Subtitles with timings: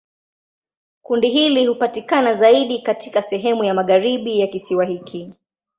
[1.01, 5.33] Kundi hili hupatikana zaidi katika sehemu ya magharibi ya kisiwa hiki.